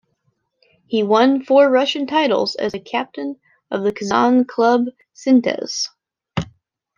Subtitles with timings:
[0.87, 3.35] He won four Russian titles as a captain
[3.69, 5.89] of the Kazan club Sintez.